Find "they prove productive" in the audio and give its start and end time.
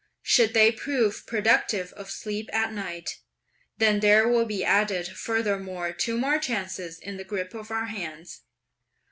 0.55-1.93